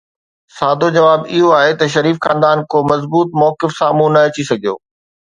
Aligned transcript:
سادو 0.59 0.87
جواب 0.95 1.19
اهو 1.33 1.49
آهي 1.59 1.73
ته 1.81 1.85
شريف 1.95 2.17
خاندان 2.25 2.57
ڪو 2.71 2.79
مضبوط 2.93 3.29
موقف 3.41 3.71
سامهون 3.81 4.11
نه 4.19 4.23
اچي 4.29 4.43
سگهيو. 4.49 4.75